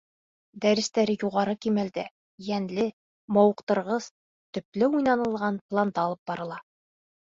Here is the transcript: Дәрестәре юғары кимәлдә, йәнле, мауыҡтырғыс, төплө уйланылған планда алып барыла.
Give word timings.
Дәрестәре 0.63 1.15
юғары 1.23 1.55
кимәлдә, 1.65 2.07
йәнле, 2.47 2.87
мауыҡтырғыс, 3.39 4.11
төплө 4.61 4.93
уйланылған 4.99 5.65
планда 5.71 6.11
алып 6.11 6.31
барыла. 6.37 6.65